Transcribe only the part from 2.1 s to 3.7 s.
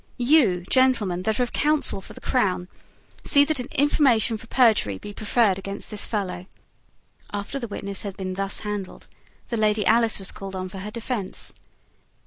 the crown, see that an